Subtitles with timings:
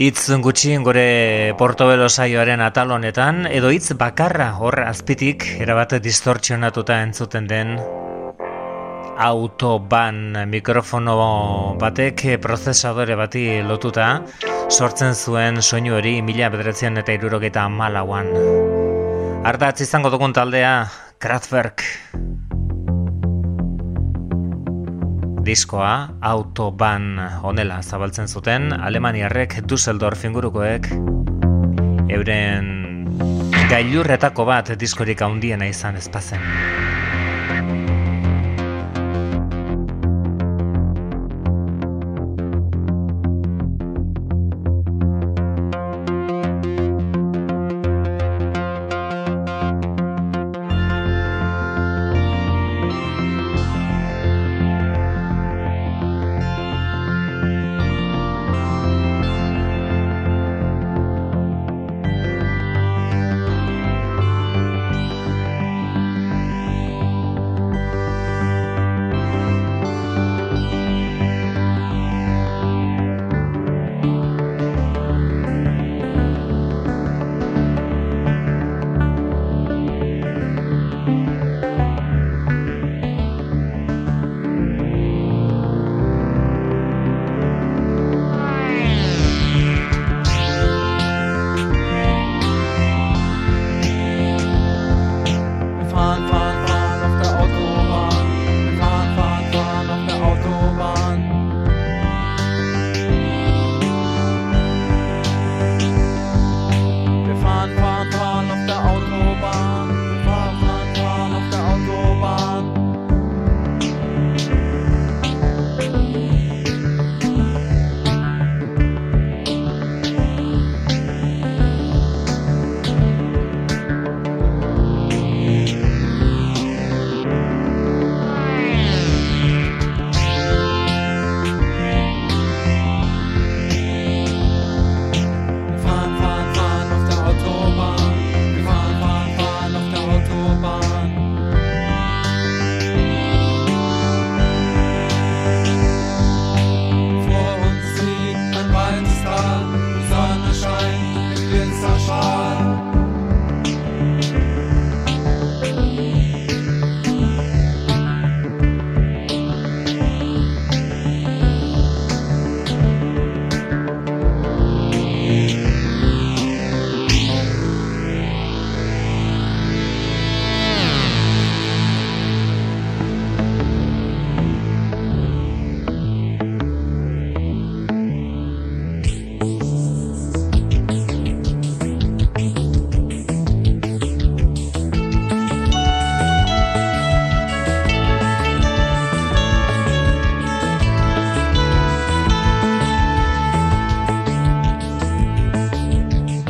[0.00, 7.44] Itz gutxi gore Portobelo saioaren atal honetan edo hitz bakarra hor azpitik erabat distortzionatuta entzuten
[7.50, 7.74] den
[9.26, 11.18] autoban mikrofono
[11.84, 14.08] batek prozesadore bati lotuta
[14.70, 18.32] sortzen zuen soinu hori mila bedretzen eta irurogeta malauan.
[19.44, 20.74] Ardatz izango dugun taldea,
[21.20, 21.84] Kraftwerk.
[25.50, 30.86] Diskoa autoban honela zabaltzen zuten Alemaniarrek Düsseldorf ingurukoek
[32.14, 32.68] euren
[33.72, 36.46] gailurretako bat diskorik handiena izan ezpazen.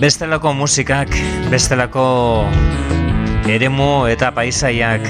[0.01, 1.13] Bestelako musikak,
[1.53, 2.47] bestelako
[3.45, 5.05] eremu eta paisaiak.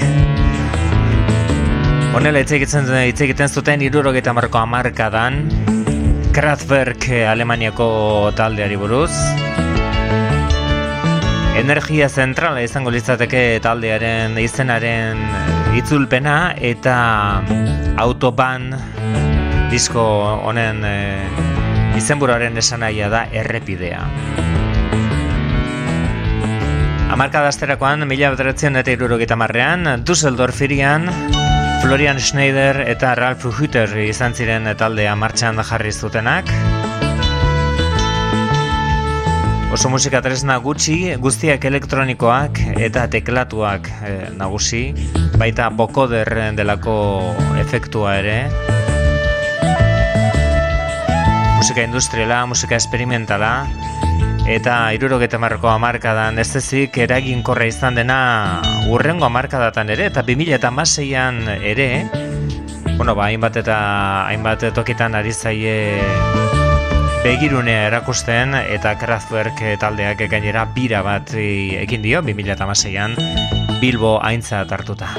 [2.11, 5.39] Honela hitz egiten hitz egiten zuten 70 marko hamarkadan
[6.35, 9.13] Kraftwerk Alemaniako taldeari buruz.
[11.63, 15.23] Energia zentrala izango litzateke taldearen izenaren
[15.79, 16.99] itzulpena eta
[17.95, 18.73] autoban
[19.71, 20.03] disko
[20.51, 20.97] honen e,
[21.95, 24.50] izenburuaren esanaia da errepidea.
[27.21, 31.03] Amarka dazterakoan, mila bederatzen eta irurogeta marrean, Dusseldorf irian,
[31.83, 36.49] Florian Schneider eta Ralph Hütter izan ziren taldea martxan jarri zutenak.
[39.69, 42.57] Oso musika tresna gutxi, guztiak elektronikoak
[42.89, 44.87] eta teklatuak e, nagusi,
[45.37, 46.97] baita bokoder delako
[47.61, 48.37] efektua ere.
[51.61, 53.59] Musika industriala, musika esperimentala,
[54.49, 60.71] eta irurogeta marroko amarkadan ez ezik eraginkorra izan dena urrengo amarkadatan ere, eta 2000 eta
[60.71, 62.07] maseian ere,
[62.97, 63.77] bueno, ba, hainbat eta
[64.27, 65.75] hainbat tokitan ari zaie
[67.21, 73.17] begirunea erakusten eta Kraftwerk taldeak gainera bira bat ekin dio 2006an
[73.81, 75.13] Bilbo aintza hartuta.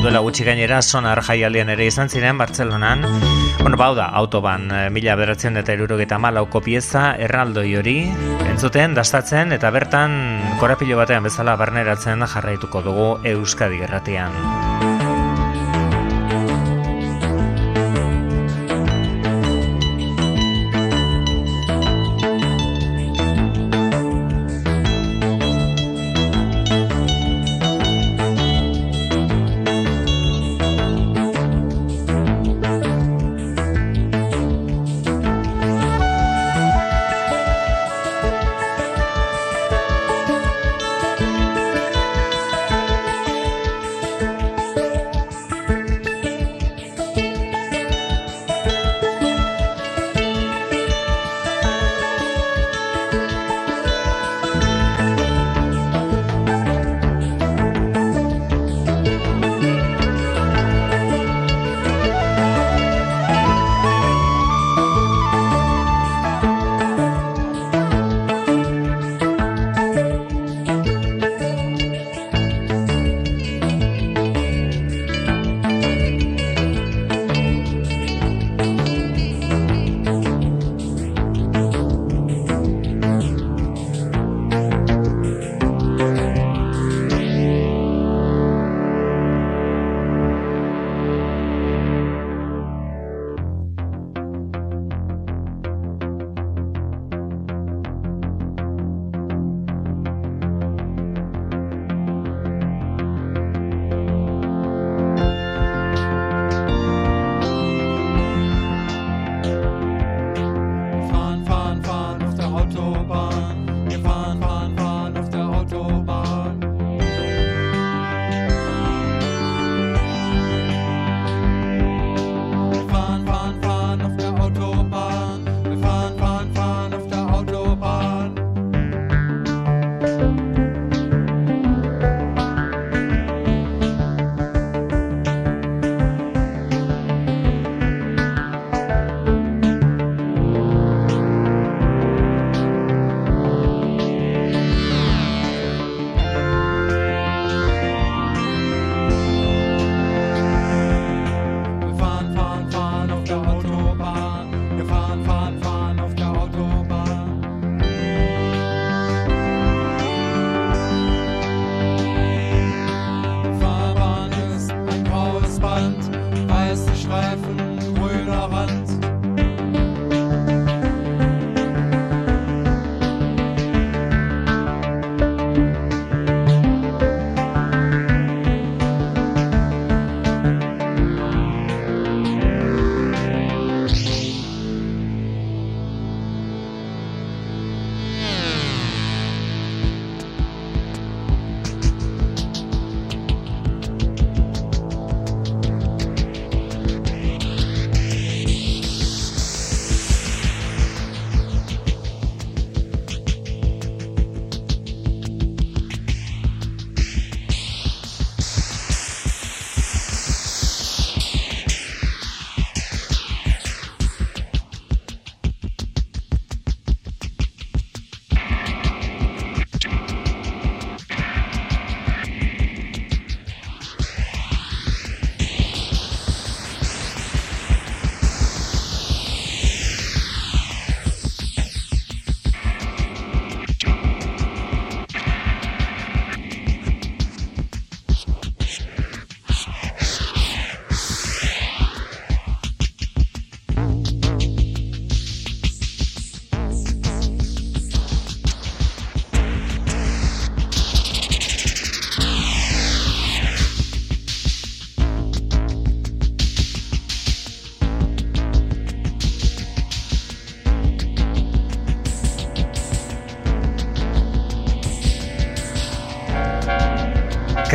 [0.00, 3.04] Duela gutxi gainera sonar jaialdian ere izan ziren Bartzelonan.
[3.60, 7.98] Bueno, bau da, autoban, mila beratzen eta erurogeta malauko pieza, erraldoi hori,
[8.48, 10.16] entzuten, dastatzen, eta bertan
[10.62, 14.89] korapilo batean bezala barneratzen jarraituko dugu Euskadi gerratian.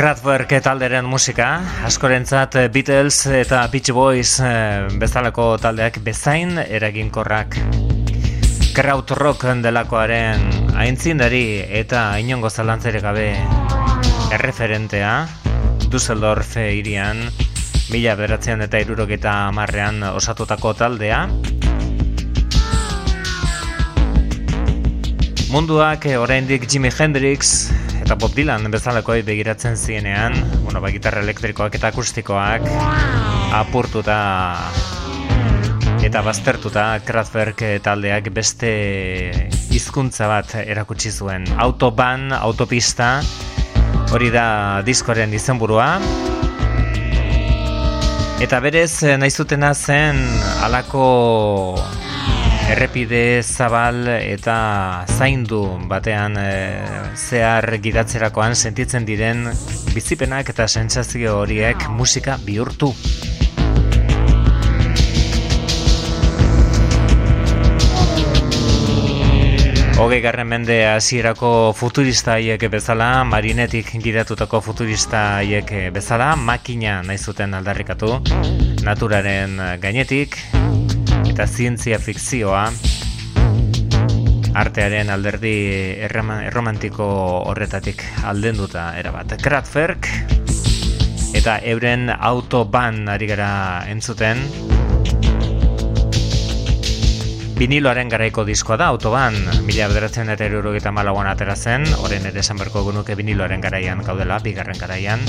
[0.05, 7.55] Kraftwerk talderen musika, askorentzat Beatles eta Beach Boys eh, bezalako taldeak bezain eraginkorrak.
[8.77, 13.31] Kraut rock delakoaren aintzindari eta inongo zalantzere gabe
[14.38, 15.15] erreferentea
[15.89, 17.24] Dusseldorf irian
[17.89, 21.24] mila beratzen eta iruroketa marrean osatutako taldea.
[25.50, 27.55] Munduak oraindik Jimi Hendrix
[28.05, 32.67] eta Bob Dylan bezalako begiratzen zienean, bueno, ba, gitarra elektrikoak eta akustikoak
[33.57, 34.17] apurtuta
[36.05, 38.69] eta baztertuta Kraftwerk taldeak beste
[39.74, 41.50] hizkuntza bat erakutsi zuen.
[41.57, 43.24] Autoban, autopista,
[44.13, 44.45] hori da
[44.85, 45.95] diskoren izenburua.
[48.38, 50.21] Eta berez, nahi zutena zen
[50.62, 51.09] alako
[52.65, 56.50] errepide zabal eta zaindu batean e,
[57.13, 59.45] zehar gidatzerakoan sentitzen diren
[59.93, 62.89] bizipenak eta sentsazio horiek musika bihurtu.
[69.95, 77.55] Hogei garren mende hasierako futurista haiek bezala, marinetik gidatutako futurista haiek bezala, makina nahi zuten
[77.55, 78.12] aldarrikatu,
[78.84, 80.36] naturaren gainetik,
[81.35, 82.61] eta zientzia fikzioa
[84.55, 85.51] artearen alderdi
[86.07, 87.07] erromantiko
[87.51, 89.33] horretatik aldenduta erabat.
[89.43, 90.07] Kraftwerk
[91.35, 93.49] eta euren autoban ari gara
[93.91, 94.39] entzuten.
[97.59, 99.35] Biniloaren garaiko diskoa da, autoban,
[99.67, 104.39] mila bederatzen eta erurogeta malauan atera zen, horren ere esan berko gunuke biniloaren garaian gaudela,
[104.39, 105.19] bigarren garaian,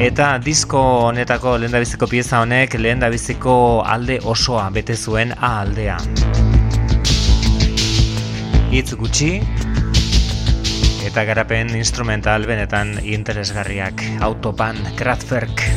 [0.00, 0.80] Eta disko
[1.10, 3.52] honetako lehendabiziko pieza honek lehendabiziko
[3.84, 5.98] alde osoa bete zuen A aldea.
[8.72, 9.28] Itz gutxi
[11.04, 15.68] eta garapen instrumental benetan interesgarriak Autobahn Kraftwerk.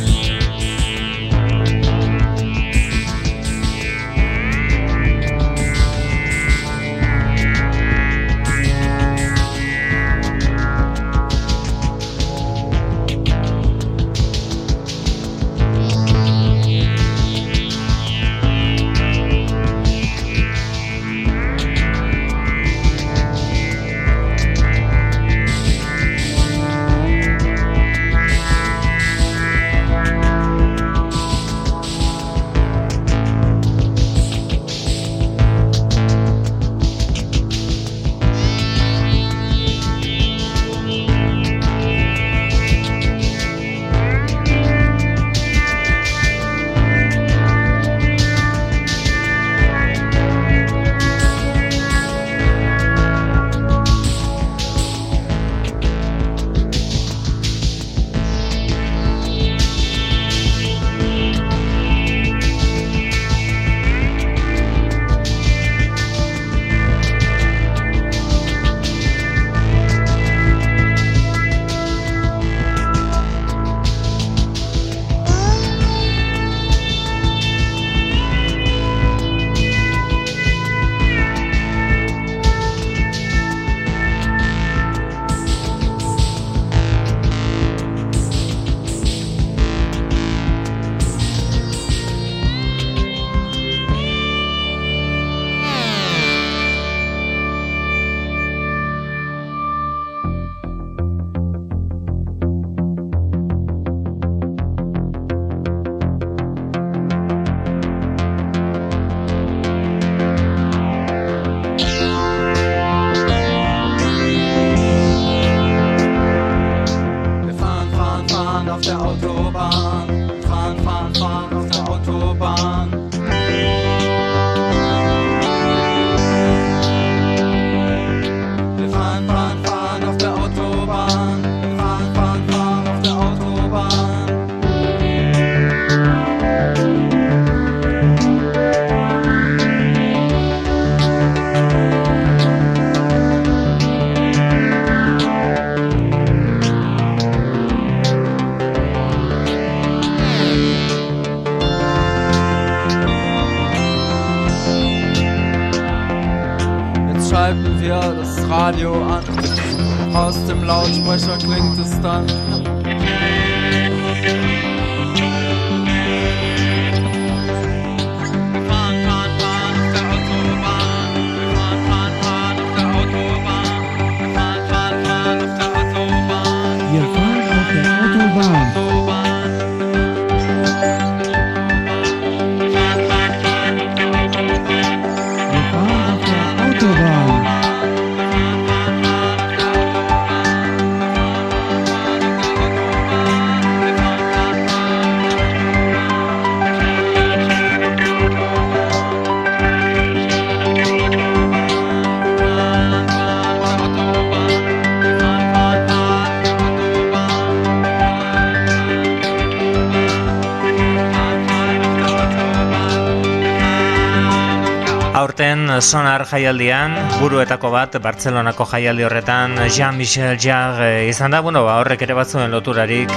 [215.83, 222.15] Sonar jaialdian, buruetako bat, Bartzelonako jaialdi horretan, Jean-Michel Jarre izan da, bueno, ba, horrek ere
[222.15, 223.11] batzuen loturarik,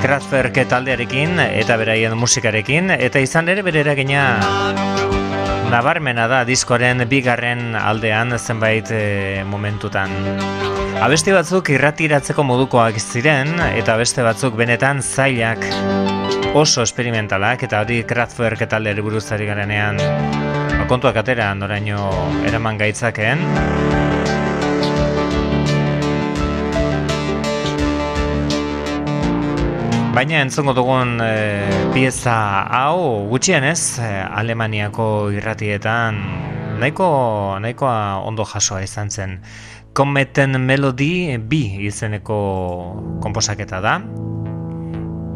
[0.00, 4.22] Kraftwerk taldearekin eta beraien musikarekin, eta izan ere bere eragina
[5.70, 10.14] nabarmena da diskoaren bigarren aldean zenbait e, momentutan.
[11.02, 15.66] Abesti batzuk irratiratzeko modukoak ziren, eta beste batzuk benetan zailak
[16.54, 20.59] oso esperimentalak eta hori Kraftwerk eta alderi buruzari garenean
[20.90, 22.02] kontuak atera noraino
[22.48, 23.44] eraman gaitzakeen.
[30.10, 31.30] Baina entzongo dugun e,
[31.94, 32.34] pieza
[32.74, 34.08] hau gutxienez e,
[34.42, 35.06] Alemaniako
[35.38, 36.18] irratietan
[36.82, 37.06] nahiko
[37.62, 39.38] nahikoa ondo jasoa izan zen.
[39.94, 42.40] Kometen Melody bi izeneko
[43.22, 44.00] konposaketa da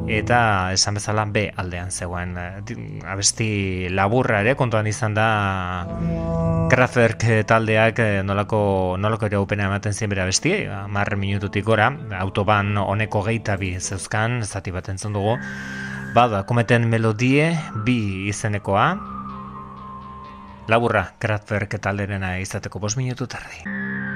[0.09, 2.37] eta esan bezala B aldean zegoen.
[2.39, 5.87] Eh, abesti laburra ere kontuan izan da
[6.71, 10.55] Kraftwerk taldeak eh, nolako nolako ere upena ematen zien bere abesti.
[10.89, 15.39] Mar minututik gora autoban honeko geita bi zeuzkan zati bat entzun dugu.
[16.15, 17.53] Bada kometen melodie
[17.85, 18.89] bi izenekoa.
[20.69, 24.14] Laburra Kraftwerk talderena izateko bos minutu tardi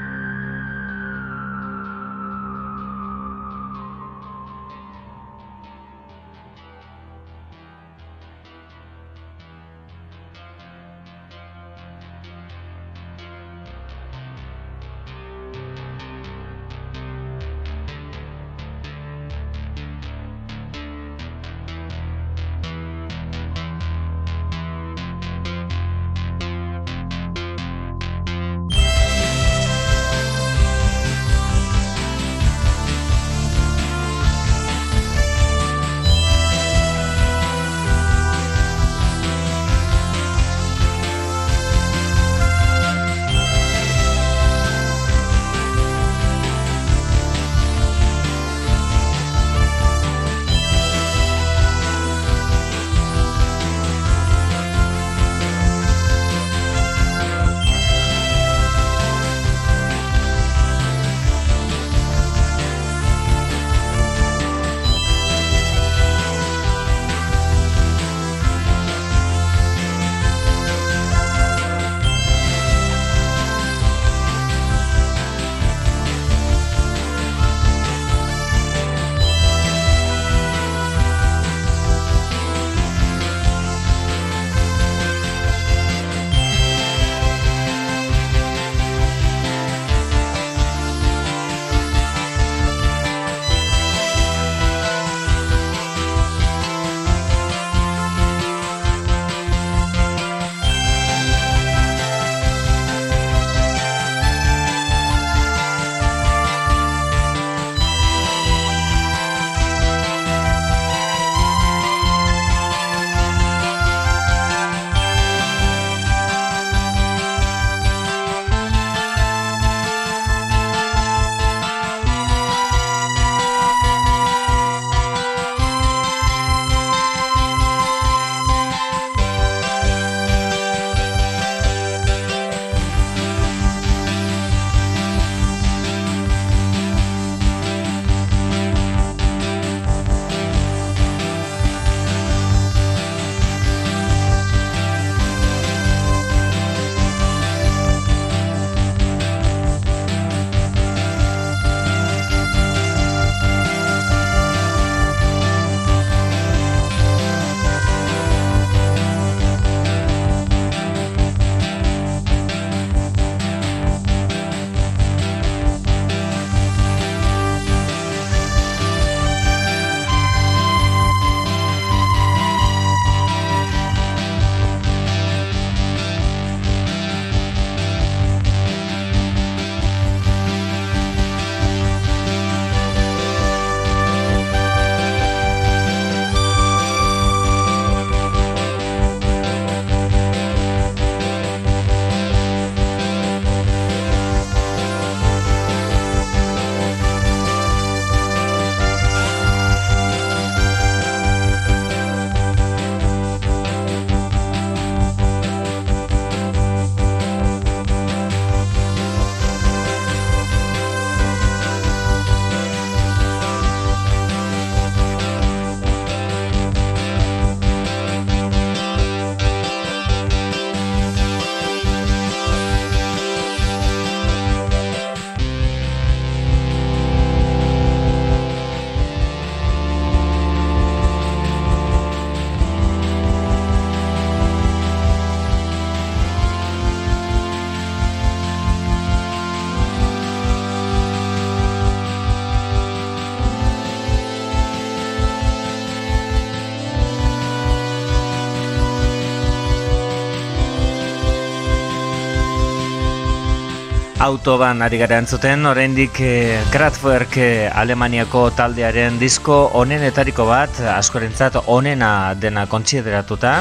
[254.28, 262.34] autoban ari gara entzuten, oraindik eh, Kraftwerk eh, Alemaniako taldearen disko onenetariko bat, askorentzat onena
[262.36, 263.54] dena kontsideratuta.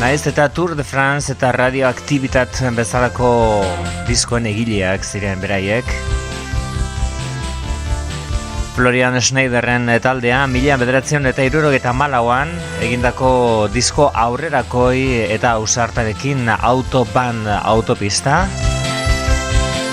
[0.00, 3.28] Naiz eta Tour de France eta radioaktibitat bezalako
[4.08, 5.92] diskoen egileak ziren beraiek.
[8.72, 18.46] Florian Schneiderren taldea mila bederatzen eta irurogeta malauan egindako disko aurrerakoi eta ausartarekin autoban autopista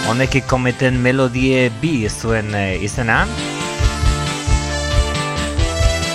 [0.10, 3.22] honekik kometen melodie bi zuen eh, izena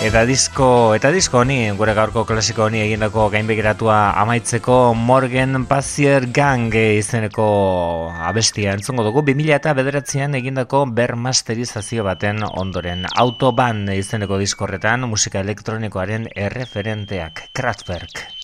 [0.04, 6.76] Eta disko, eta disko honi, gure gaurko klasiko honi egindako gainbegiratua amaitzeko Morgan Pazier Gang
[6.76, 7.46] izeneko
[8.28, 8.76] abestia.
[8.76, 13.08] Entzungo dugu 2000 eta bederatzean egindako bermasterizazio baten ondoren.
[13.16, 18.43] Autoban izeneko diskorretan musika elektronikoaren erreferenteak Kraftwerk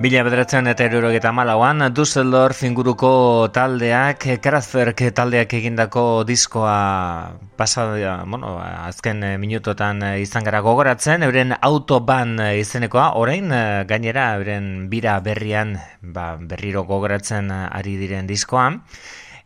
[0.00, 3.10] Mila bederatzen eta erurogeta malauan, Dusseldorf inguruko
[3.52, 7.84] taldeak, Kraftwerk taldeak egindako diskoa pasa,
[8.24, 13.52] bueno, azken minutotan izan gara gogoratzen, euren autoban izenekoa, orain
[13.90, 18.70] gainera euren bira berrian ba, berriro gogoratzen ari diren diskoa.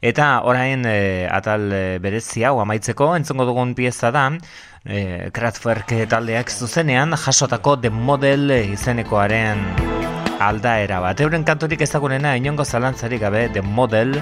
[0.05, 4.29] Eta orain e, atal e, berezi hau amaitzeko entzongo dugun pieza da
[4.85, 9.94] e, Kraftwerk taldeak zuzenean jasotako The Model izenekoaren
[10.49, 11.21] aldaera bat.
[11.25, 14.17] Euren kanturik ezagunena inongo zalantzarik gabe The Model.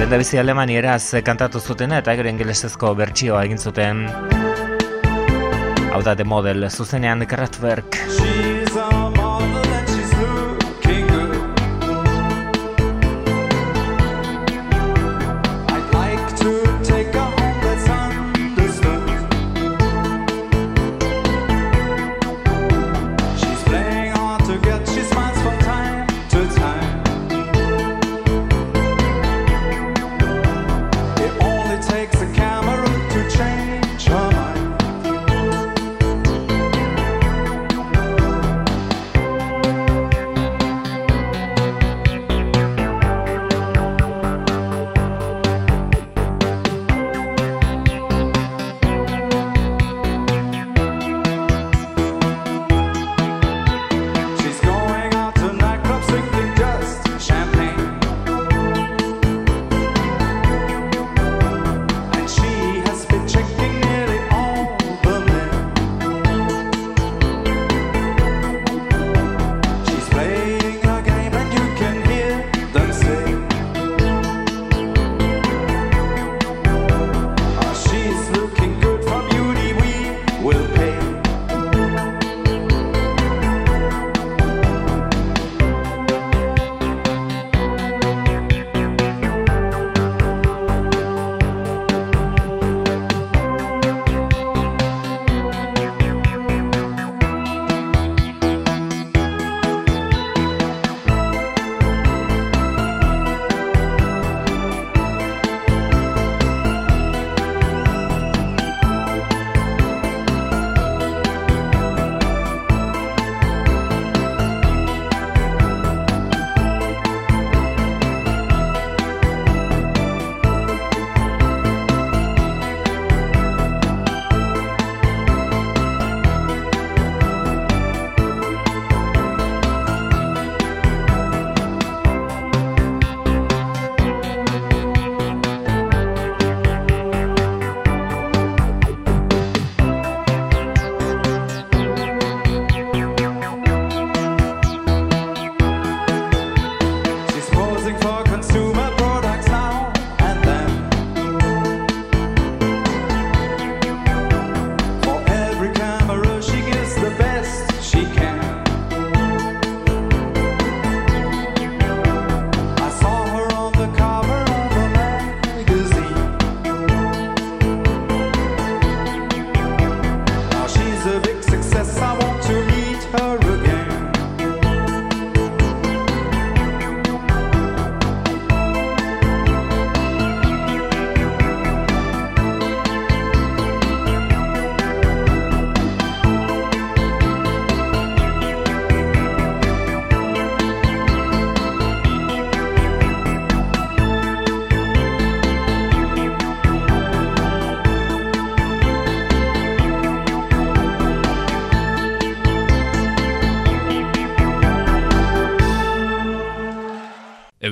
[0.00, 4.06] Benda alemanieraz kantatu zutena eta gero ingelesezko bertsioa egin zuten.
[5.92, 8.00] Hau da The Model zuzenean Kraftwerk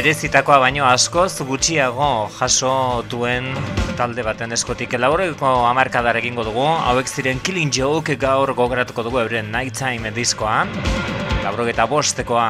[0.00, 2.06] Merezitakoa baino askoz gutxiago
[2.38, 2.70] jaso
[3.12, 3.50] duen
[3.98, 6.64] talde baten eskotik elaboreko amarkadar egingo dugu.
[6.88, 10.62] Hauek ziren Killing Joke gaur gogoratuko dugu euren Nighttime diskoa.
[11.44, 12.48] Laurogeta bostekoa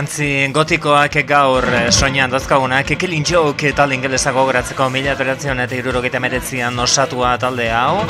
[0.00, 6.22] Jantzi gotikoak gaur eh, soinean dazkagunak Ekelin Joke talde ingelesago goratzeko mila operazion eta irurogeita
[6.24, 8.00] meretzian osatua talde hau.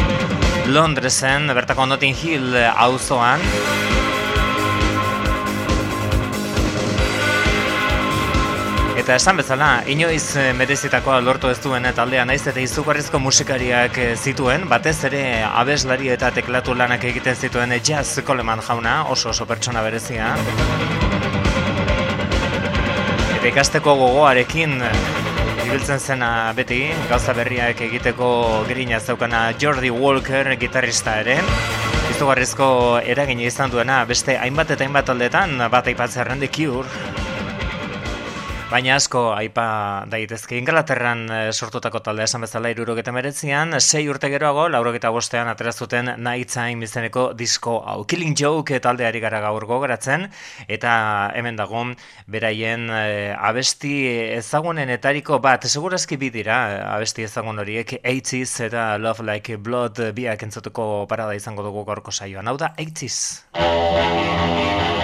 [0.70, 3.42] Londresen, bertako Notting Hill auzoan.
[9.02, 14.10] Eta esan bezala, inoiz eh, merezitakoa lortu ez duen taldea naiz eta izugarrizko musikariak eh,
[14.14, 19.82] zituen, batez ere abeslari eta teklatu lanak egiten zituen Jazz Coleman jauna, oso oso pertsona
[19.82, 20.36] berezia
[23.50, 24.76] ikasteko gogoarekin
[25.64, 28.28] ibiltzen zena beti, gauza berriak egiteko
[28.68, 31.34] grina zeukana Jordi Walker gitarrista ere.
[32.12, 32.68] Izugarrizko
[33.02, 36.86] eragin izan duena, beste hainbat eta hainbat aldetan, bat aipatzerren The Cure,
[38.70, 39.64] Baina asko aipa
[40.06, 46.12] daitezke Inglaterran eh, sortutako talde esan bezala irurogeta meretzian, sei urte geroago, laurogeta bostean aterazuten
[46.22, 48.04] Night Time izeneko disko hau.
[48.06, 50.28] Killing Joke taldeari gara gaur gogaratzen,
[50.70, 50.92] eta
[51.34, 51.82] hemen dago
[52.30, 54.06] beraien e, abesti
[54.38, 56.62] ezagunen etariko bat, segurazki bidira
[56.94, 62.46] abesti ezagun horiek, 80s eta Love Like Blood biak entzutuko parada izango dugu gorko saioan.
[62.46, 64.99] Hau da, 80s!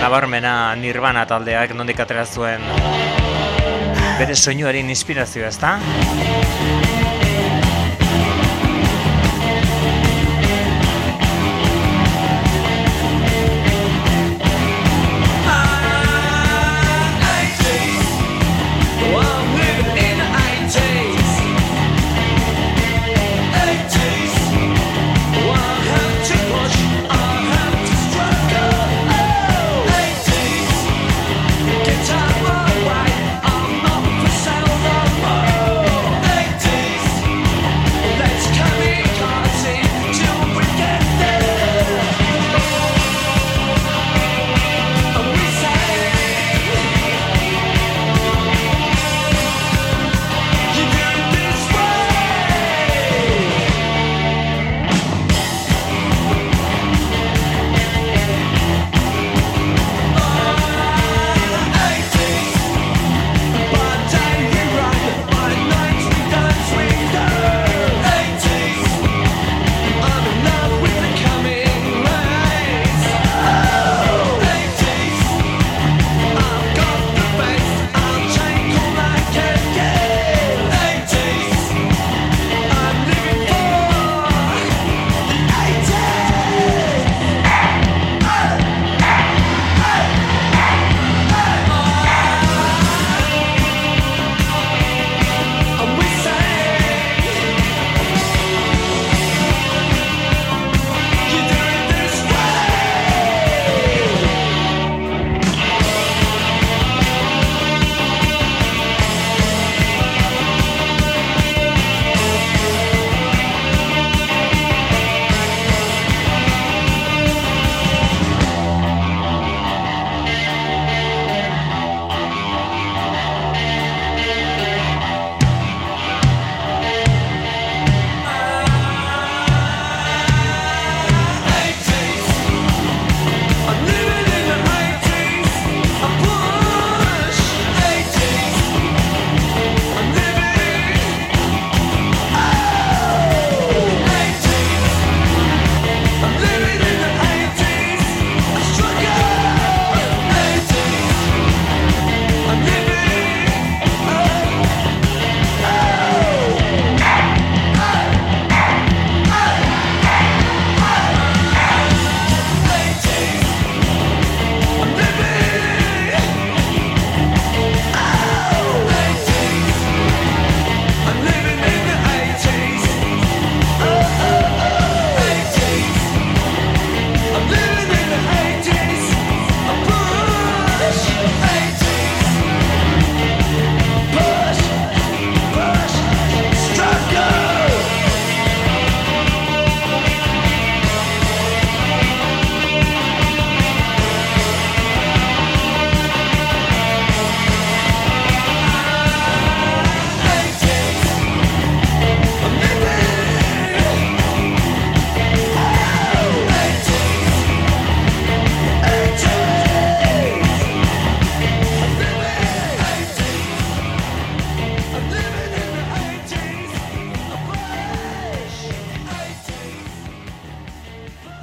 [0.00, 2.64] Nabarmena Nirvana taldeak nondik atera zuen
[4.20, 5.76] bere soinuaren inspirazioa, ezta?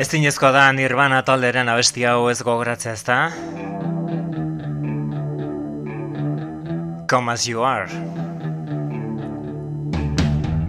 [0.08, 3.16] Ez dinezkoa da nirvana talderen abesti hau ez gogoratzea ezta?
[7.12, 7.92] Come as you are.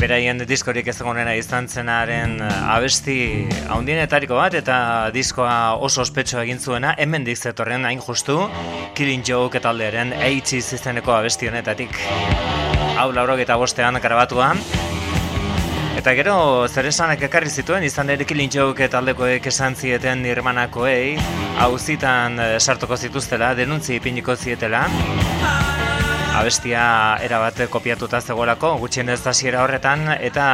[0.03, 4.81] Beraien diskorik ez egonena izan zenaren eh, abesti haundienetariko bat eta
[5.15, 8.41] diskoa oso ospetsu egin zuena hemen zetorren hain justu
[8.99, 11.95] Killing Joke taldearen 80s izeneko abesti honetatik.
[12.99, 14.59] Hau laurok eta bostean karabatuan.
[16.09, 21.19] Eta gero zer esanak ekarri zituen izan ere Killing Joke taldekoek esan zieten nirmanakoei
[21.61, 24.87] hau zitan eh, sartuko zituztela, denuntzi ipiniko zietela
[26.39, 26.87] abestia
[27.21, 30.47] erabate kopiatuta zegoelako, gutxien ez hasiera horretan, eta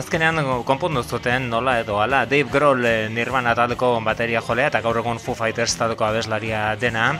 [0.00, 4.98] azkenean konpundu zuten nola edo ala, Dave Grohl eh, Nirvana taldeko bateria jolea, eta gaur
[5.04, 7.12] egun Foo Fighters taldeko abeslaria dena.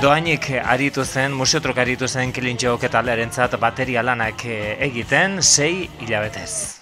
[0.00, 6.77] Doainik aritu zen, musiotruk aritu zen Killing Joke zat bateria lanak eh, egiten, sei hilabetez.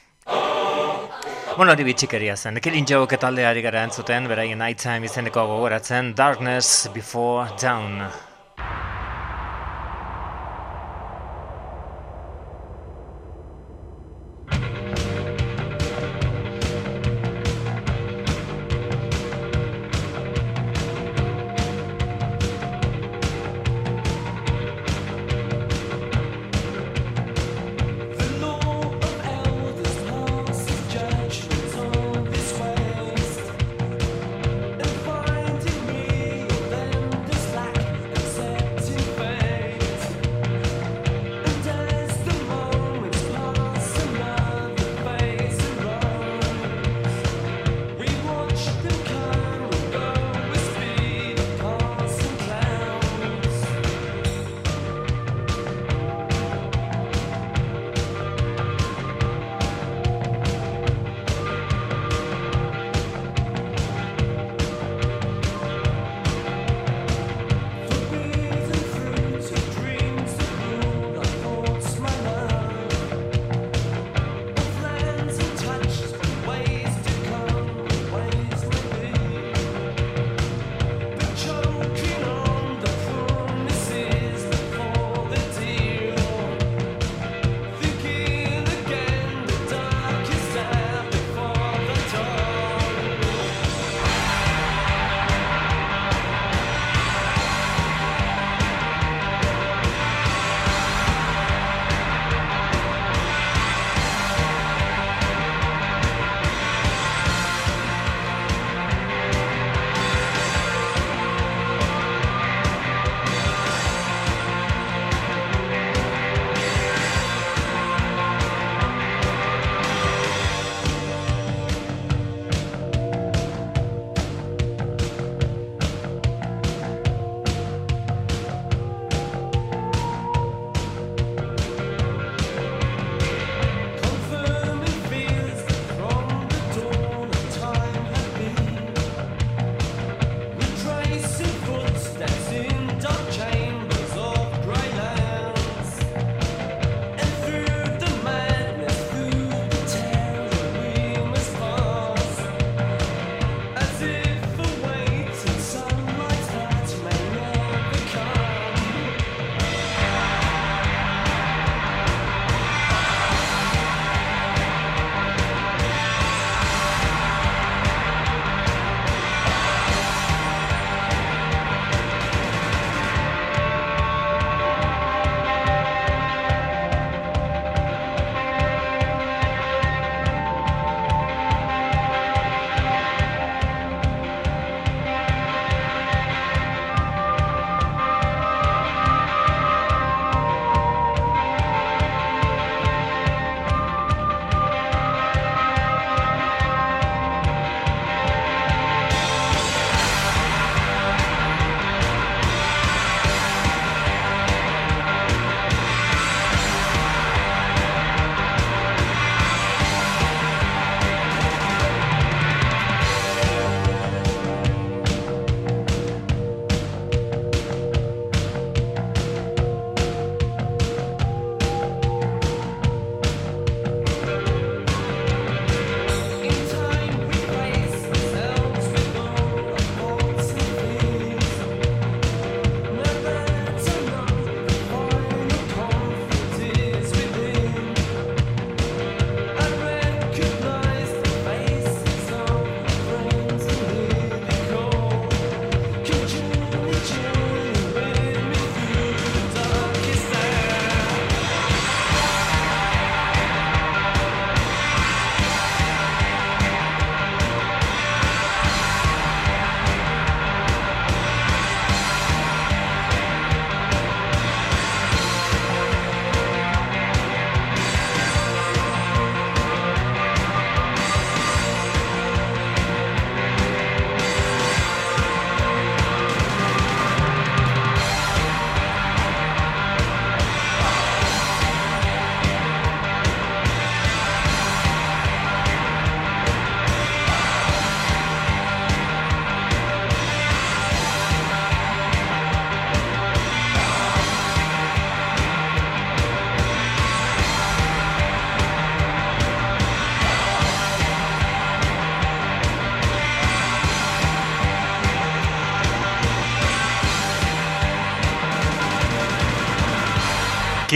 [1.56, 2.60] Bueno, hori bitxikeria zen.
[2.60, 8.02] Killing Joke taldeari gara entzuten, beraien Nighttime izeneko gogoratzen, Darkness Before Dawn.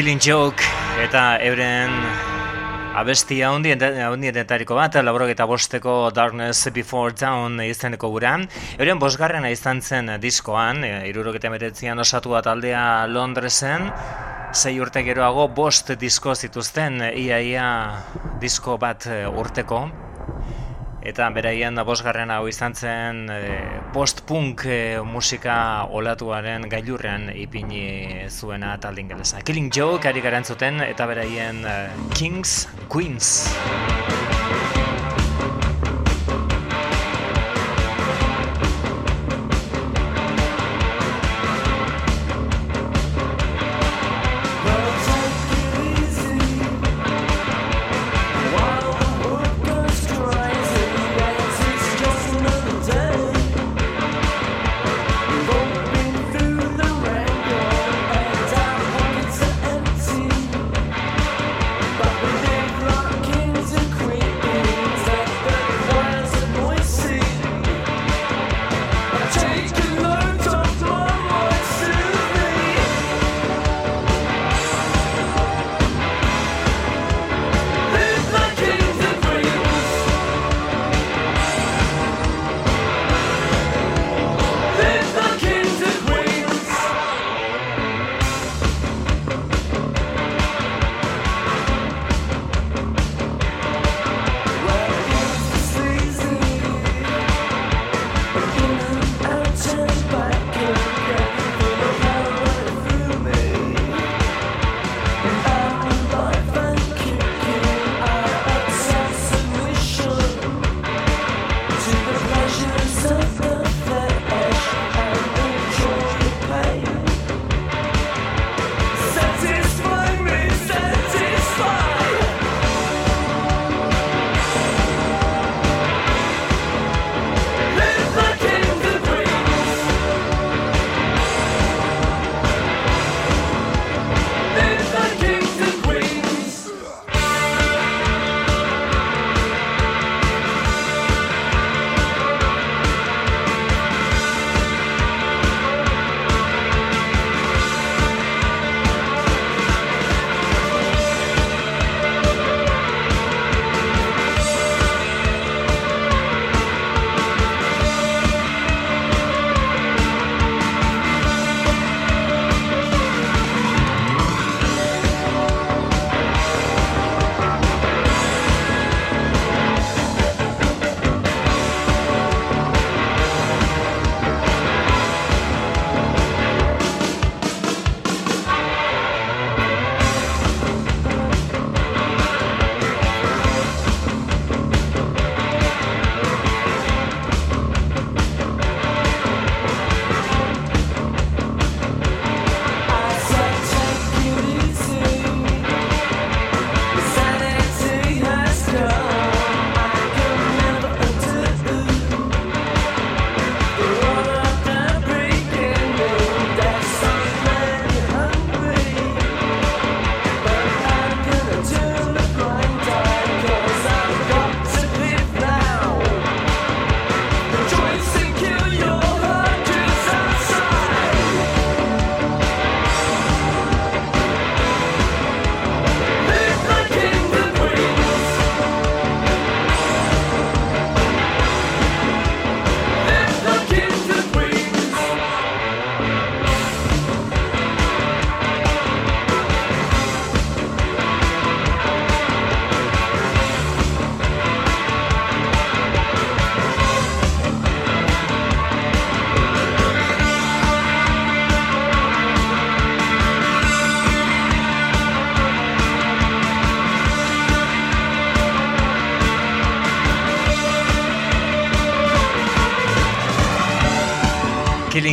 [0.01, 0.65] Killing Joke
[1.05, 1.91] eta euren
[2.97, 8.31] abestia hundienetariko bat, laborok eta bosteko Darkness Before Dawn izeneko gura.
[8.79, 13.91] Euren bosgarrena izan zen diskoan, e, irurok eta meretzian osatu bat aldea Londresen,
[14.57, 17.69] sei urte geroago bost disko zituzten, iaia ia
[18.41, 19.85] disko bat e, urteko
[21.05, 23.41] eta beraien bosgarren hau izan zen e,
[23.93, 29.43] post-punk e, musika olatuaren gailurrean ipini zuena taldin geleza.
[29.47, 31.77] Killing Joke ari garantzuten eta beraien e,
[32.15, 33.51] Kings Queens.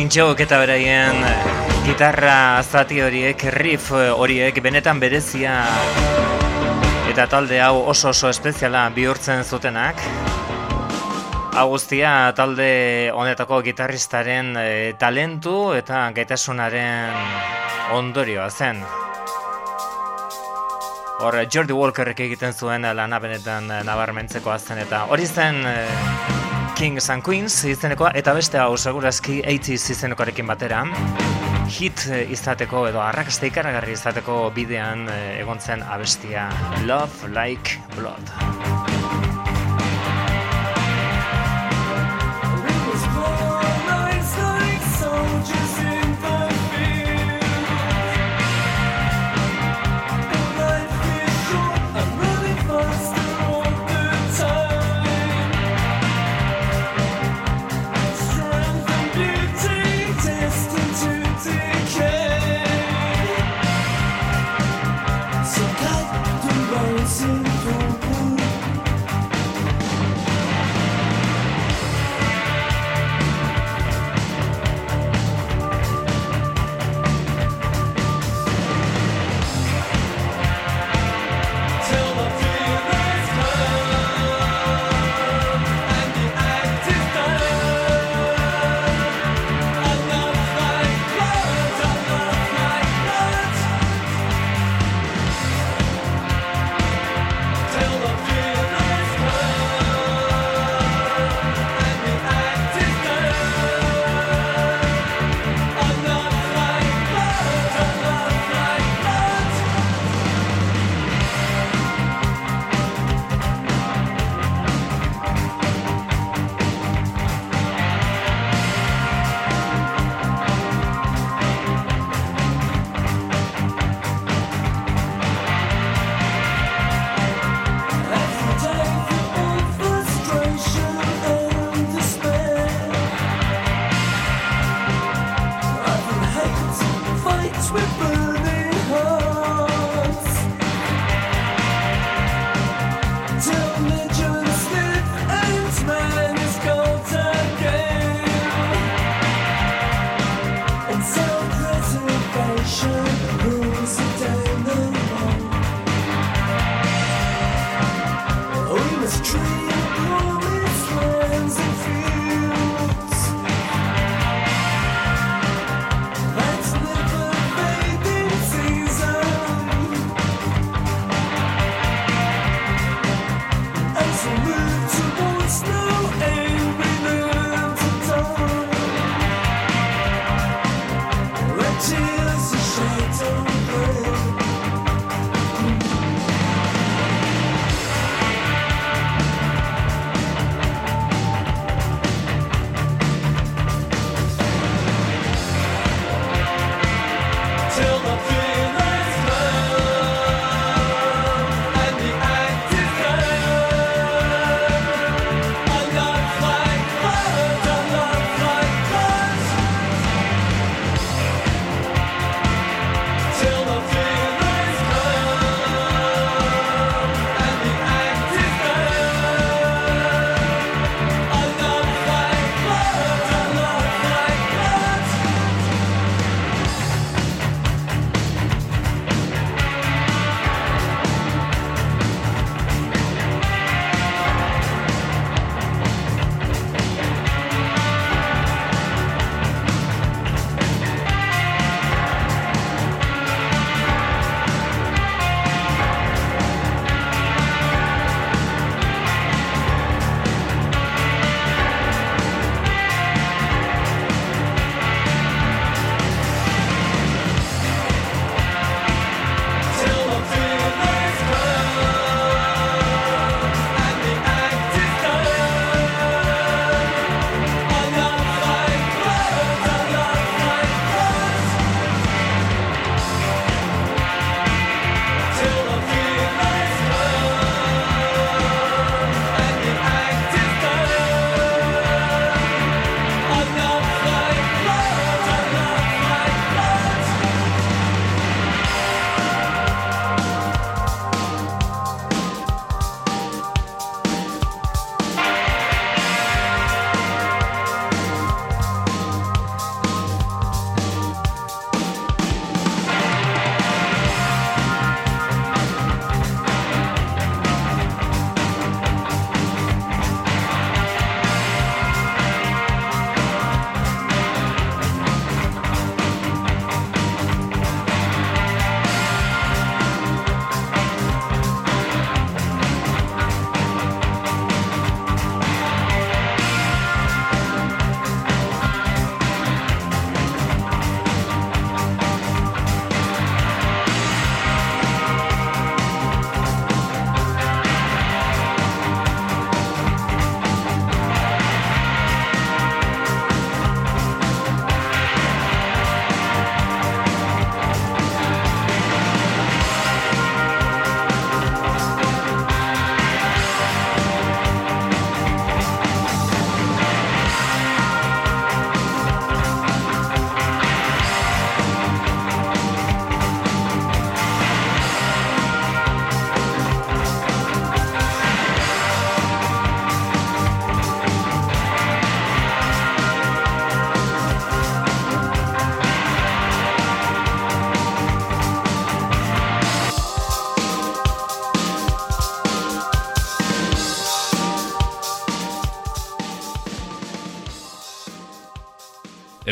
[0.08, 1.18] Joke eta beraien
[1.84, 5.52] gitarra zati horiek, riff horiek benetan berezia
[7.10, 10.00] eta talde hau oso oso espeziala bihurtzen zutenak.
[11.60, 17.12] Agustia talde honetako gitarristaren e, talentu eta gaitasunaren
[17.98, 18.80] ondorioa zen.
[21.18, 26.37] Hor, Jordi Walkerrek egiten zuen lana benetan nabarmentzeko azten eta hori zen e,
[26.78, 30.84] Kings and Queens izenekoa eta beste hau segurazki 80s izenekoarekin batera.
[31.68, 36.48] hit izateko edo arrakasta ikaragarri izateko bidean egon zen abestia
[36.86, 38.67] Love Like Blood.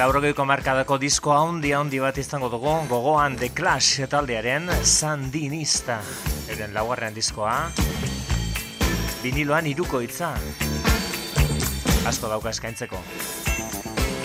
[0.00, 5.98] laurogeiko markadako disko handi handi bat izango dugu, gogoan The Clash taldearen Sandinista,
[6.54, 7.52] eren laugarren diskoa,
[9.20, 10.30] viniloan iruko hitza,
[12.08, 13.02] asko dauka eskaintzeko.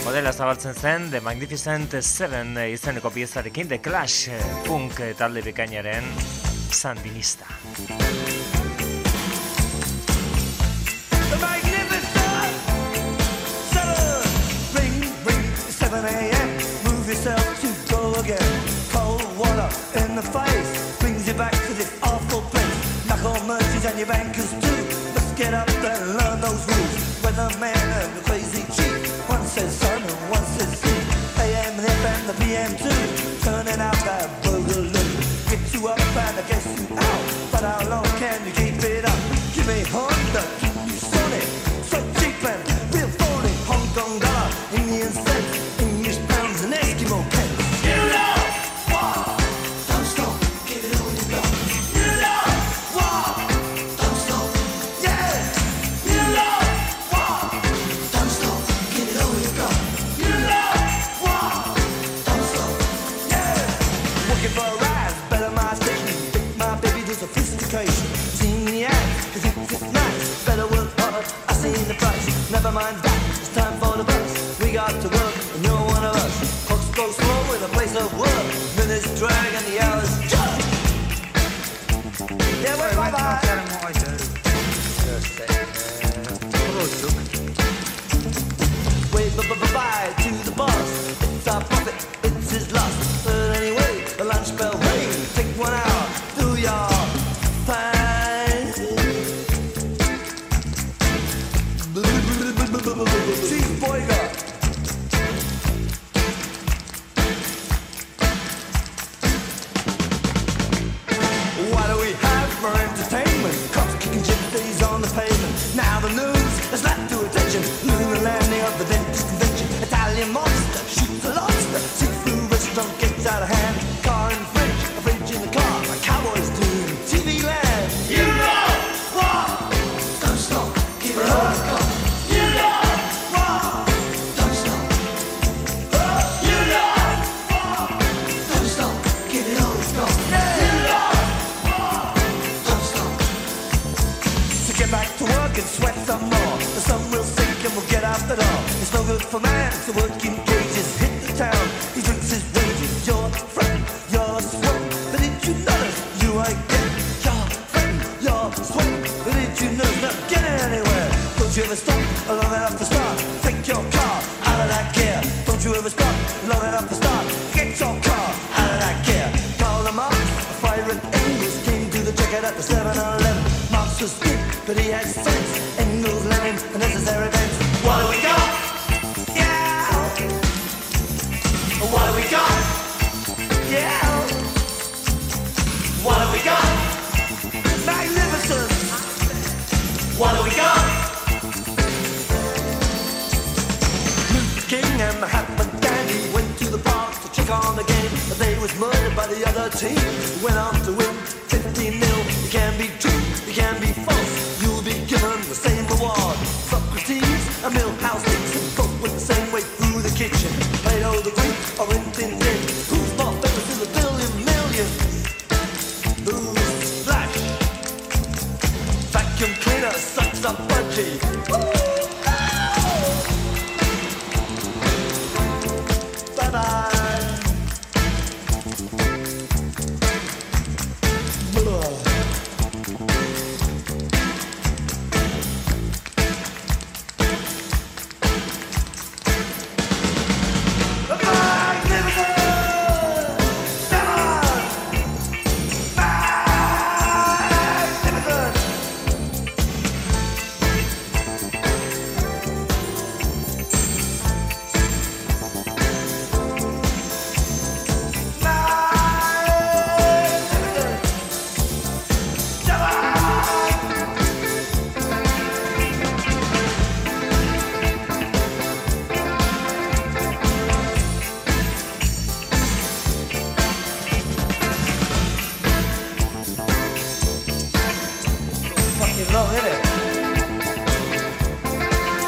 [0.06, 4.32] Modela zabaltzen zen The Magnificent Seven izeneko piezarekin The Clash
[4.70, 6.08] punk talde bikainaren
[6.72, 7.52] Sandinista.
[16.06, 16.50] a.m.
[16.86, 18.54] Move yourself to go again.
[18.92, 19.70] Cold water
[20.02, 22.78] in the face brings you back to this awful place.
[23.08, 24.82] Knuckle merchants and your bankers too.
[25.16, 27.02] Let's get up and learn those rules.
[27.24, 29.30] Weatherman and the crazy chief.
[29.30, 31.02] One says sun and one says sea.
[31.42, 31.76] A.M.
[31.76, 33.02] hip the PM too.
[33.44, 34.94] Turning out that boogaloo.
[35.50, 37.52] Get you up and I guess you out.
[37.52, 39.20] But how long can you keep it up?
[39.54, 40.65] Give me Honda.
[72.66, 73.15] never mind.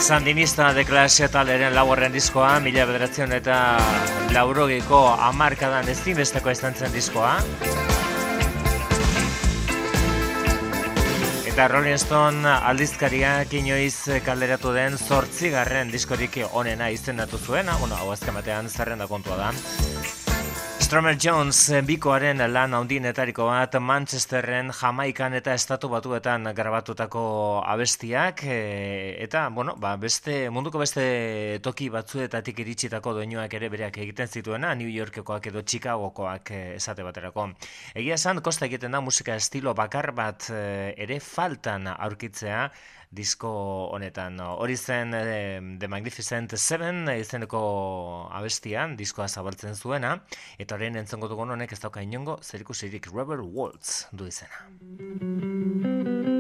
[0.08, 3.58] Sandinista de klase taleren laugarren diskoa, mila bederatzen eta
[4.32, 7.34] laurogiko amarkadan ez dinbesteko estantzen diskoa.
[11.52, 18.40] Eta Rolling Stone aldizkariak inoiz kalderatu den zortzigarren diskorik onena izendatu zuena, bueno, hau azken
[18.40, 19.52] batean zerrenda kontua da.
[20.88, 27.24] Stromer Jones eh, bikoaren lan handienetariko bat Manchesterren, Jamaikan eta Estatu Batuetan grabatutako
[27.68, 28.56] abestiak e,
[29.26, 34.88] eta bueno, ba, beste munduko beste toki batzuetatik iritsitako doinuak ere bereak egiten zituena New
[34.88, 37.50] Yorkekoak edo Chicagokoak eh, esate baterako.
[37.92, 42.70] Egia esan kosta egiten da musika estilo bakar bat ere faltan aurkitzea
[43.12, 43.50] disko
[43.96, 44.40] honetan.
[44.40, 47.62] Hori zen e, The Magnificent Seven izeneko
[48.32, 50.18] abestian, diskoa zabaltzen zuena,
[50.58, 56.36] eta horrein entzongo dugun honek ez dauka inongo, zer ikusirik Rebel Waltz du izena.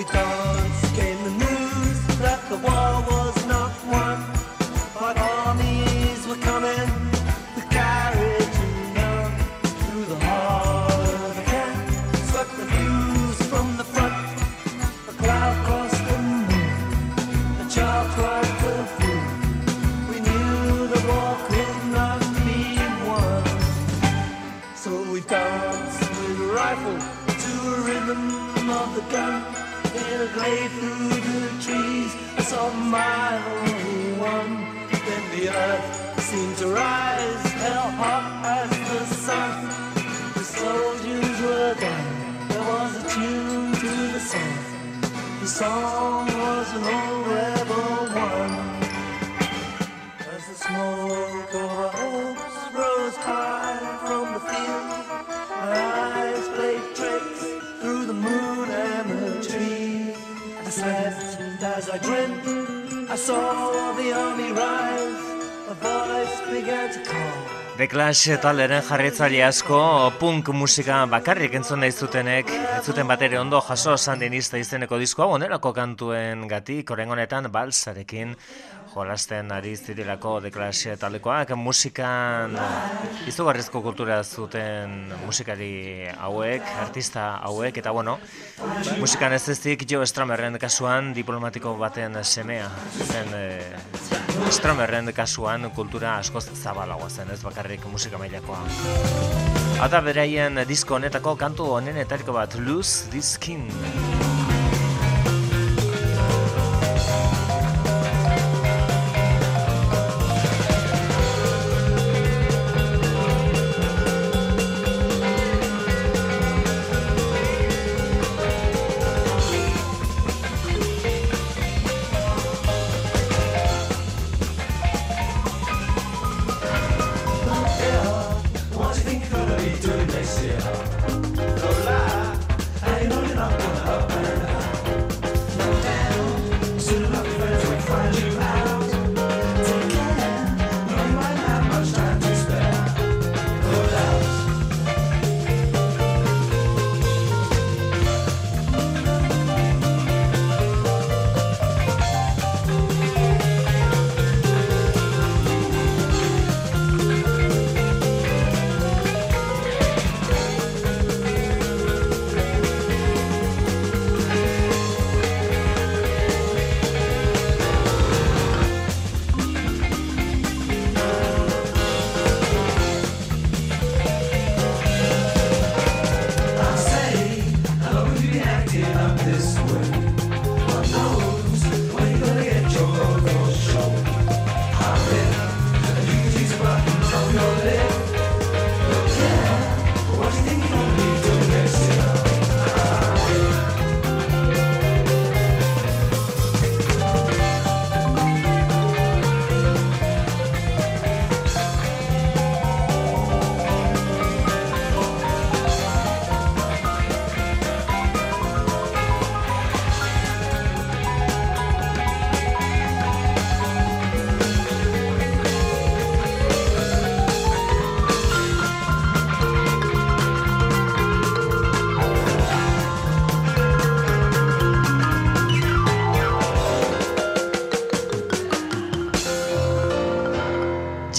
[0.00, 0.49] me down.
[67.90, 69.78] Clash taleren jarritzaile asko
[70.20, 72.52] punk musika bakarrik entzun nahi zutenek.
[72.76, 78.36] Ez zuten batere ondo jaso sandinista izeneko diskoa onerako kantuen gati koren honetan balsarekin
[78.94, 82.56] jolasten ari zirilako Clash talekoak musikan
[83.28, 88.18] izugarrizko kultura zuten musikari hauek, artista hauek eta bueno,
[88.98, 92.70] musikan ez ezik Jo Stramerren kasuan diplomatiko baten semea
[93.06, 93.44] zen e,
[94.50, 98.62] Stromerren kasuan kultura askoz zabalagoa zen, ez bakarrik musika mailakoa.
[99.80, 103.36] Ata beraien disko honetako kantu honenetariko bat, Lose This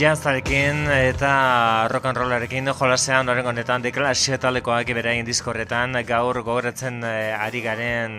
[0.01, 7.35] jazzarekin eta rock and rollarekin jolasean horren honetan deklasio talekoak berain diskorretan gaur gogoratzen eh,
[7.37, 8.15] ari garen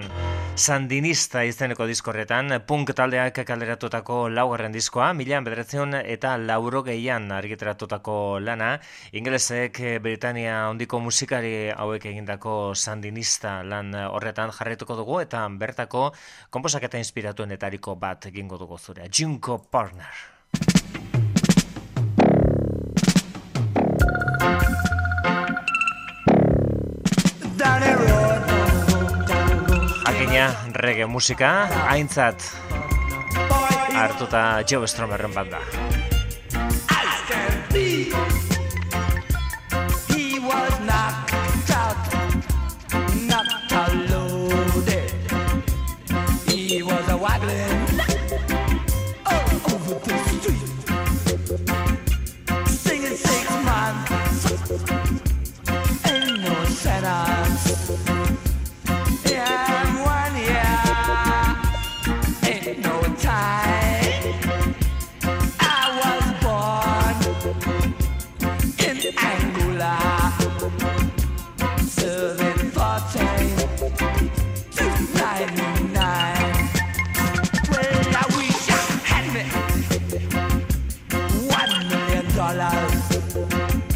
[0.54, 8.76] sandinista izeneko diskorretan punk taldeak kalderatutako laugarren diskoa milan bederatzen eta lauro gehian argiteratutako lana.
[9.18, 16.12] Inglesek eh, Britania ondiko musikari hauek egindako sandinista lan horretan jarretuko dugu eta bertako
[16.50, 19.10] komposak eta inspiratuenetariko bat egingo dugu zure.
[19.10, 20.31] Junko Partner
[30.42, 31.50] Jakina reggae musika,
[31.86, 32.42] haintzat
[33.94, 35.60] hartuta Joe Stromerren banda.
[82.42, 83.91] Dollars.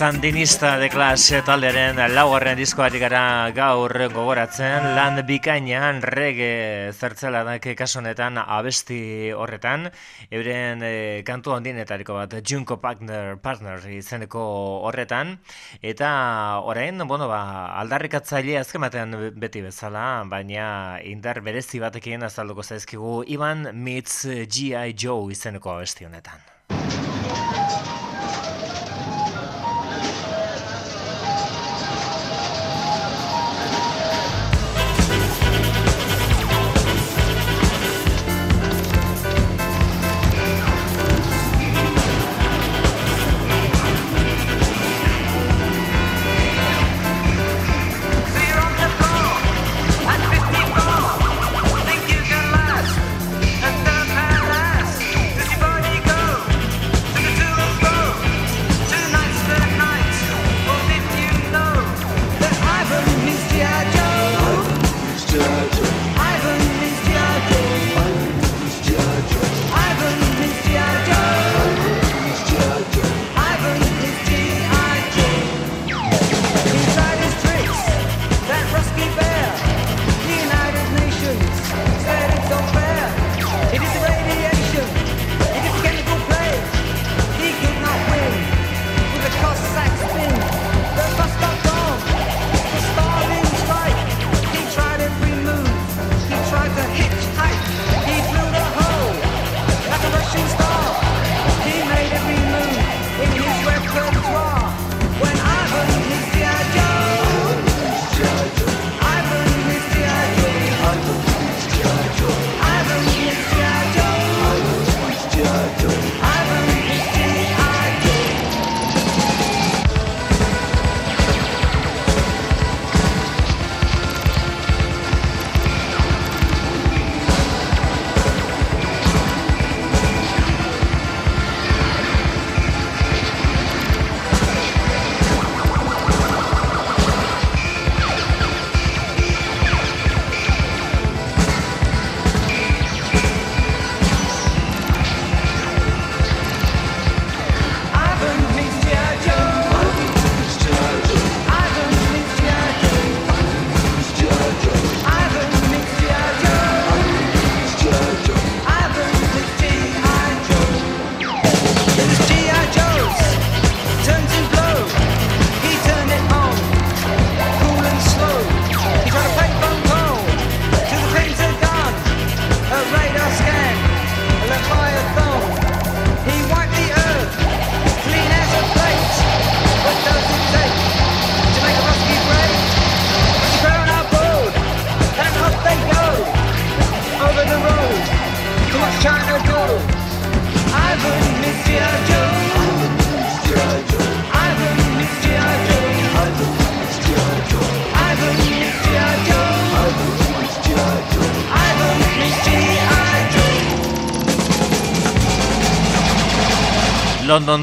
[0.00, 7.58] Sandinista de clase taldearen laugarren diskoari gara gaur gogoratzen lan bikainan rege zertzela da
[8.00, 9.90] honetan abesti horretan
[10.30, 14.40] euren e, kantu handinetariko bat Junko Partner, Partner izeneko
[14.88, 15.36] horretan
[15.82, 18.88] eta orain bueno, ba, aldarrikatzaile azken
[19.36, 24.94] beti bezala baina indar berezi batekin azalduko zaizkigu Ivan Meets G.I.
[24.96, 26.40] Joe izeneko abesti honetan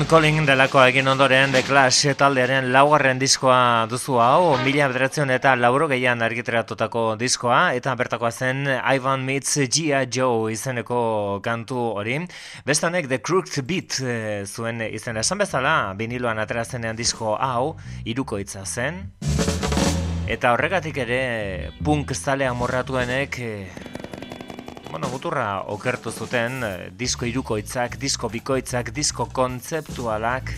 [0.08, 5.90] Calling delako egin ondoren The Clash taldearen laugarren diskoa duzu hau, mila bederatzen eta lauro
[5.92, 11.02] gehian argiteratutako diskoa, eta bertakoa zen Ivan Meets Gia Joe izeneko
[11.44, 12.22] kantu hori.
[12.64, 14.16] Bestanek The Crooked Beat e,
[14.48, 17.76] zuen izen esan bezala, biniloan aterazenean disko hau,
[18.08, 19.04] iruko itza zen.
[20.24, 21.20] Eta horregatik ere,
[21.84, 23.87] punk zalea morratuenek, e,
[24.98, 30.50] bueno, muturra okertu zuten eh, disko irukoitzak, disko bikoitzak, disko kontzeptualak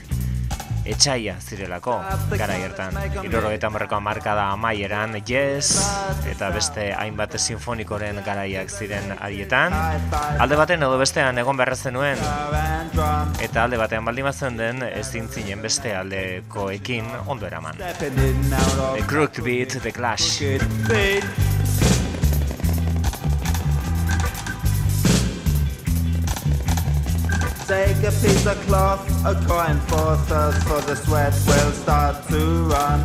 [0.87, 1.97] etxaia zirelako
[2.39, 2.95] gara hiertan.
[3.27, 5.83] Iroro eta marreko marka da amaieran, yes,
[6.31, 9.75] eta beste hainbat sinfonikoren garaiak ziren adietan.
[10.39, 12.23] Alde baten edo bestean egon beharra zenuen,
[13.43, 17.75] eta alde batean baldin bazen den ezin zinen beste aldekoekin ondo eraman.
[17.99, 20.39] The Crook Beat, The Clash.
[27.69, 32.63] Take a piece of cloth, a coin for thirst, for the sweat will start to
[32.63, 33.01] run.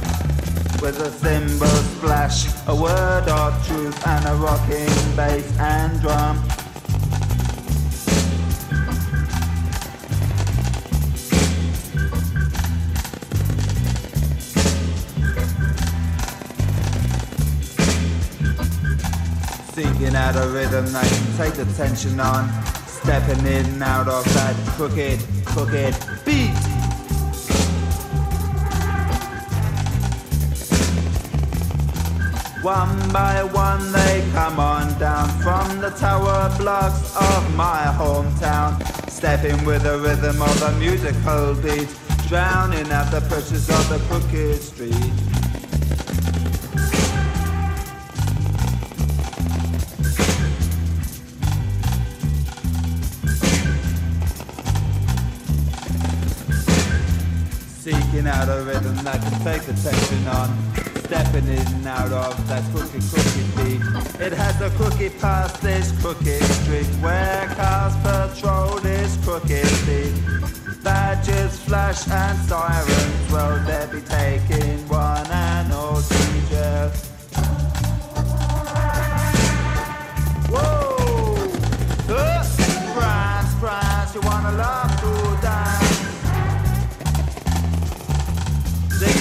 [0.80, 6.42] With a cymbal splash, a word of truth, and a rocking bass and drum.
[19.74, 24.24] Seeking out a rhythm that can take the tension on stepping in and out of
[24.32, 25.94] that crooked, crooked
[26.24, 26.56] beat.
[32.62, 38.72] One by one they come on down from the tower blocks of my hometown.
[39.10, 41.94] Stepping with the rhythm of the musical beat,
[42.26, 45.23] drowning out the pressures of the crooked street.
[58.48, 60.48] Out a rhythm that can take the tension on
[61.04, 63.80] stepping in and out of that crooked, crooked beat.
[64.20, 70.14] It has a crooked past this crooked street where cars patrol this crooked beat.
[70.82, 76.24] Badges flash and sirens, well, they be taking one and all to.
[80.50, 81.34] Whoa!
[82.08, 84.93] Uh, brass, brass, you wanna love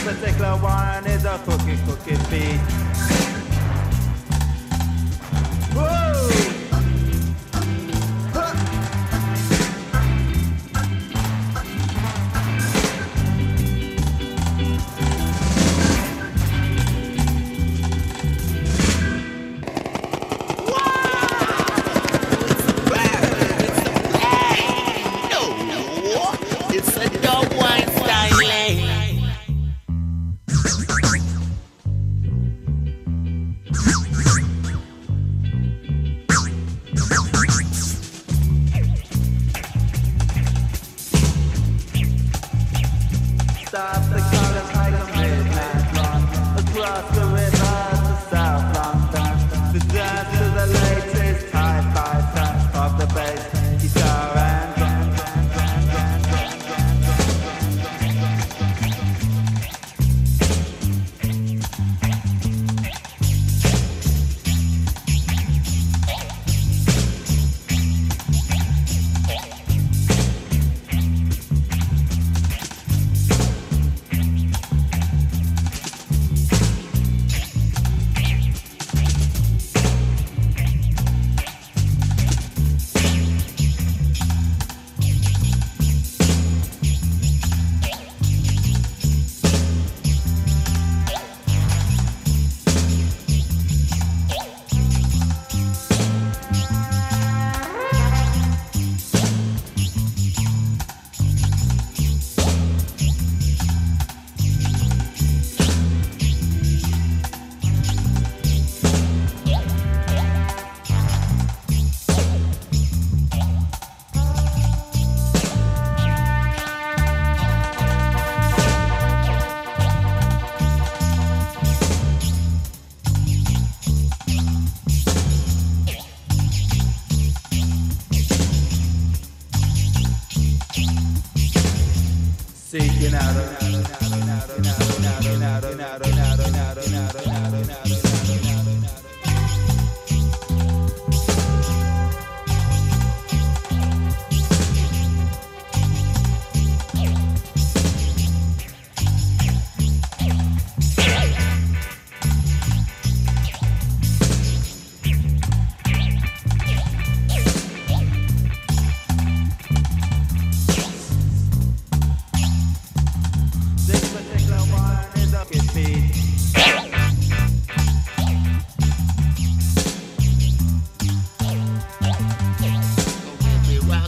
[0.04, 2.60] particular one is a cookie cookie beat.
[5.74, 6.03] Whoa!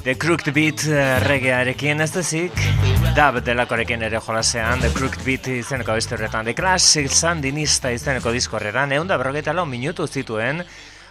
[0.05, 2.59] The Crooked Beat eh, regearekin ez dezik,
[3.17, 8.93] dab delakorekin ere jolasean, The Crooked Beat izeneko beste horretan, The Classic Sandinista izeneko diskorreran,
[8.93, 10.61] egun da berrogeita lau minutu zituen,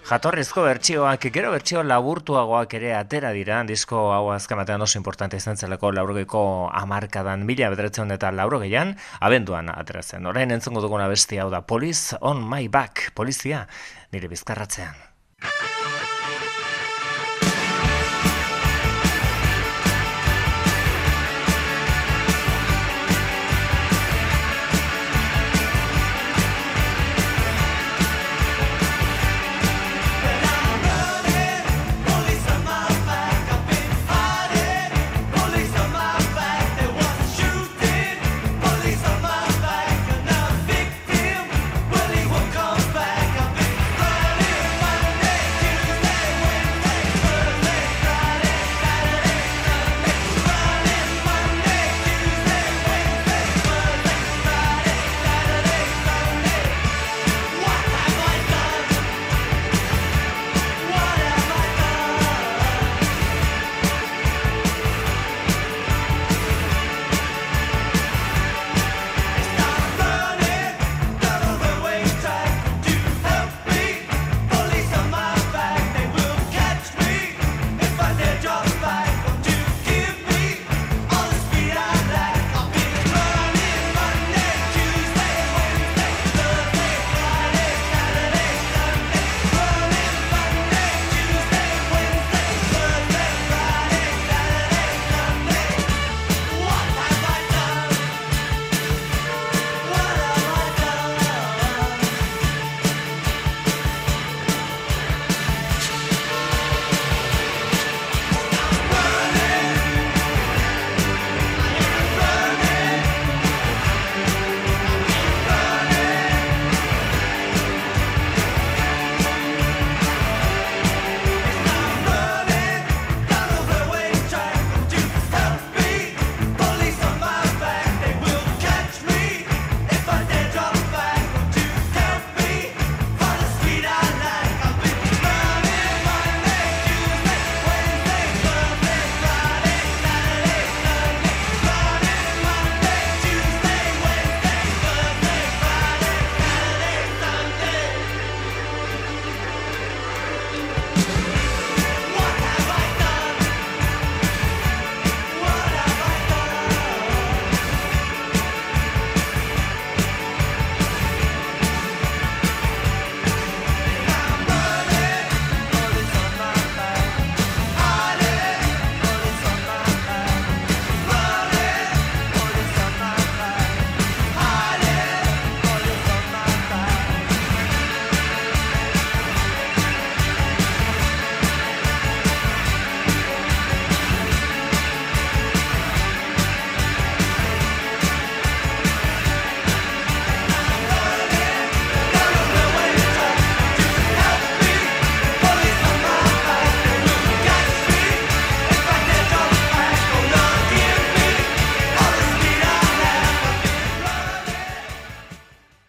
[0.06, 5.58] jatorrizko bertsioak, gero bertsio laburtuagoak ere atera dira, disko hau azken batean oso importante izan
[5.58, 10.30] zelako laurogeiko amarkadan, mila bederatzen eta laurogeian, abenduan atera zen.
[10.30, 13.66] Orain entzungo duguna bestia hau da, Police on my back, polizia,
[14.14, 14.94] nire bizkarratzean.